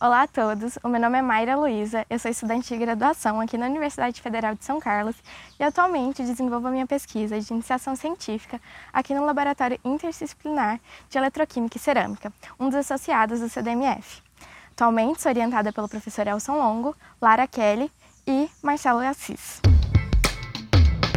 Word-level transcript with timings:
Olá 0.00 0.22
a 0.22 0.26
todos, 0.28 0.78
o 0.84 0.88
meu 0.88 1.00
nome 1.00 1.18
é 1.18 1.22
Mayra 1.22 1.56
Luiza, 1.56 2.06
eu 2.08 2.20
sou 2.20 2.30
estudante 2.30 2.68
de 2.68 2.76
graduação 2.76 3.40
aqui 3.40 3.58
na 3.58 3.66
Universidade 3.66 4.22
Federal 4.22 4.54
de 4.54 4.64
São 4.64 4.78
Carlos 4.78 5.16
e 5.58 5.64
atualmente 5.64 6.22
desenvolvo 6.22 6.68
a 6.68 6.70
minha 6.70 6.86
pesquisa 6.86 7.40
de 7.40 7.52
iniciação 7.52 7.96
científica 7.96 8.60
aqui 8.92 9.12
no 9.12 9.24
Laboratório 9.24 9.76
Interdisciplinar 9.84 10.78
de 11.10 11.18
Eletroquímica 11.18 11.78
e 11.78 11.80
Cerâmica, 11.80 12.32
um 12.60 12.66
dos 12.68 12.76
associados 12.76 13.40
do 13.40 13.48
CDMF. 13.48 14.22
Atualmente 14.70 15.20
sou 15.20 15.32
orientada 15.32 15.72
pelo 15.72 15.88
professor 15.88 16.28
Elson 16.28 16.54
Longo, 16.54 16.94
Lara 17.20 17.48
Kelly 17.48 17.90
e 18.24 18.48
Marcelo 18.62 19.00
Assis. 19.00 19.60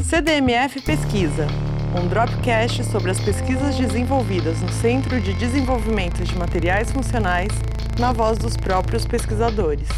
CDMF 0.10 0.82
Pesquisa, 0.82 1.46
um 1.94 2.08
dropcast 2.08 2.86
sobre 2.86 3.12
as 3.12 3.20
pesquisas 3.20 3.76
desenvolvidas 3.76 4.62
no 4.62 4.70
Centro 4.70 5.20
de 5.20 5.34
Desenvolvimento 5.34 6.24
de 6.24 6.38
Materiais 6.38 6.90
Funcionais 6.90 7.52
na 8.00 8.14
voz 8.14 8.38
dos 8.38 8.56
próprios 8.56 9.06
pesquisadores. 9.06 9.90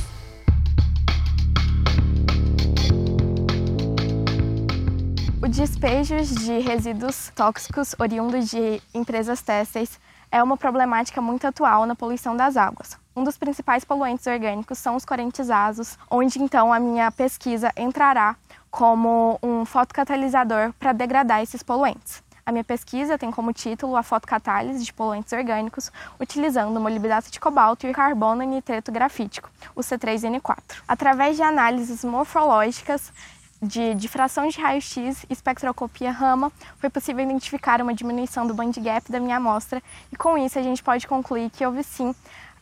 O 5.40 5.48
despejo 5.48 6.16
de 6.16 6.60
resíduos 6.60 7.32
tóxicos 7.36 7.96
oriundos 8.00 8.50
de 8.50 8.82
empresas 8.94 9.42
têxteis 9.42 10.00
é 10.32 10.42
uma 10.42 10.58
problemática 10.58 11.22
muito 11.22 11.46
atual 11.46 11.86
na 11.86 11.96
poluição 11.96 12.36
das 12.36 12.58
águas. 12.58 12.98
Um 13.16 13.24
dos 13.24 13.38
principais 13.38 13.86
poluentes 13.86 14.26
orgânicos 14.26 14.80
são 14.80 14.96
os 14.96 15.06
correntes 15.06 15.52
azos, 15.52 15.96
onde 16.10 16.42
então 16.42 16.74
a 16.74 16.80
minha 16.80 17.12
pesquisa 17.12 17.72
entrará 17.78 18.36
como 18.74 19.38
um 19.44 19.66
fotocatalisador 19.66 20.74
para 20.80 20.94
degradar 20.94 21.44
esses 21.44 21.62
poluentes. 21.62 22.24
A 22.44 22.52
minha 22.52 22.64
pesquisa 22.64 23.20
tem 23.20 23.30
como 23.30 23.54
título 23.54 23.96
a 23.96 24.02
fotocatálise 24.02 24.84
de 24.84 24.92
poluentes 24.92 25.32
orgânicos 25.32 25.92
utilizando 26.20 26.80
molibdato 26.80 27.30
de 27.30 27.40
cobalto 27.40 27.86
e 27.86 27.94
carbono 27.94 28.42
nitreto 28.42 28.92
grafítico, 28.92 29.48
o 29.76 29.82
C3N4. 29.82 30.82
Através 30.88 31.36
de 31.36 31.44
análises 31.44 32.04
morfológicas 32.04 33.14
de 33.62 33.94
difração 33.94 34.48
de 34.48 34.60
raio-x 34.60 35.24
e 35.30 35.34
espectroscopia 35.34 36.10
Raman, 36.10 36.52
foi 36.80 36.90
possível 36.90 37.24
identificar 37.24 37.80
uma 37.80 37.94
diminuição 37.94 38.48
do 38.48 38.56
band 38.56 38.72
gap 38.80 39.12
da 39.12 39.20
minha 39.20 39.38
amostra 39.38 39.84
e 40.12 40.16
com 40.16 40.36
isso 40.36 40.58
a 40.58 40.64
gente 40.64 40.82
pode 40.82 41.08
concluir 41.08 41.52
que 41.52 41.64
houve 41.64 41.84
sim 41.84 42.16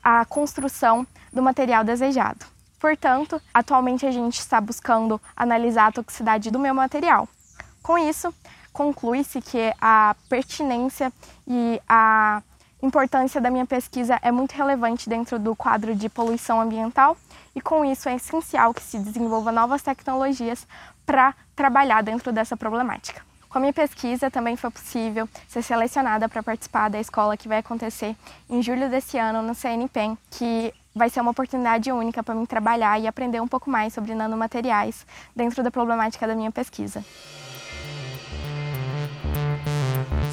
a 0.03 0.25
construção 0.25 1.07
do 1.31 1.41
material 1.41 1.85
desejado. 1.85 2.50
Portanto, 2.81 3.39
atualmente 3.53 4.07
a 4.07 4.11
gente 4.11 4.39
está 4.39 4.59
buscando 4.59 5.21
analisar 5.35 5.87
a 5.87 5.91
toxicidade 5.91 6.49
do 6.49 6.57
meu 6.57 6.73
material. 6.73 7.29
Com 7.83 7.95
isso, 7.95 8.33
conclui-se 8.73 9.39
que 9.39 9.71
a 9.79 10.15
pertinência 10.27 11.13
e 11.47 11.79
a 11.87 12.41
importância 12.81 13.39
da 13.39 13.51
minha 13.51 13.67
pesquisa 13.67 14.17
é 14.23 14.31
muito 14.31 14.53
relevante 14.53 15.07
dentro 15.07 15.37
do 15.37 15.55
quadro 15.55 15.93
de 15.93 16.09
poluição 16.09 16.59
ambiental 16.59 17.15
e 17.55 17.61
com 17.61 17.85
isso 17.85 18.09
é 18.09 18.15
essencial 18.15 18.73
que 18.73 18.81
se 18.81 18.97
desenvolva 18.97 19.51
novas 19.51 19.83
tecnologias 19.83 20.65
para 21.05 21.35
trabalhar 21.55 22.01
dentro 22.01 22.31
dessa 22.31 22.57
problemática. 22.57 23.21
Com 23.47 23.59
a 23.59 23.61
minha 23.61 23.73
pesquisa 23.73 24.31
também 24.31 24.55
foi 24.55 24.71
possível 24.71 25.29
ser 25.47 25.61
selecionada 25.61 26.27
para 26.27 26.41
participar 26.41 26.89
da 26.89 26.99
escola 26.99 27.37
que 27.37 27.47
vai 27.47 27.59
acontecer 27.59 28.15
em 28.49 28.59
julho 28.63 28.89
desse 28.89 29.19
ano 29.19 29.43
no 29.43 29.53
CNPEM, 29.53 30.17
que 30.31 30.73
vai 30.93 31.09
ser 31.09 31.21
uma 31.21 31.31
oportunidade 31.31 31.91
única 31.91 32.21
para 32.21 32.35
mim 32.35 32.45
trabalhar 32.45 32.99
e 32.99 33.07
aprender 33.07 33.41
um 33.41 33.47
pouco 33.47 33.69
mais 33.69 33.93
sobre 33.93 34.13
nanomateriais 34.13 35.05
dentro 35.35 35.63
da 35.63 35.71
problemática 35.71 36.27
da 36.27 36.35
minha 36.35 36.51
pesquisa. 36.51 37.03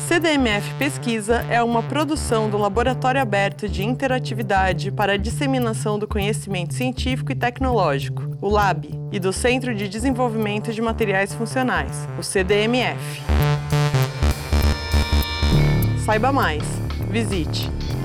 CDMF 0.08 0.72
Pesquisa 0.78 1.44
é 1.50 1.62
uma 1.62 1.82
produção 1.82 2.48
do 2.48 2.56
Laboratório 2.56 3.20
Aberto 3.20 3.68
de 3.68 3.84
Interatividade 3.84 4.90
para 4.90 5.12
a 5.12 5.16
Disseminação 5.18 5.98
do 5.98 6.08
Conhecimento 6.08 6.72
Científico 6.72 7.30
e 7.30 7.34
Tecnológico, 7.34 8.22
o 8.40 8.48
LAB, 8.48 8.86
e 9.12 9.20
do 9.20 9.34
Centro 9.34 9.74
de 9.74 9.86
Desenvolvimento 9.86 10.72
de 10.72 10.80
Materiais 10.80 11.34
Funcionais, 11.34 12.08
o 12.18 12.22
CDMF. 12.22 13.22
Saiba 16.06 16.32
mais. 16.32 16.62
Visite 17.10 17.77